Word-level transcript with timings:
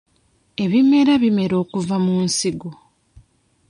Ebimera 0.63 1.13
bimera 1.21 1.57
kuva 1.71 1.95
mu 2.05 2.15
nsigo. 2.25 2.69